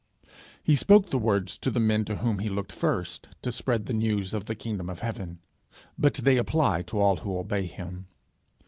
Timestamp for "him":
7.67-8.07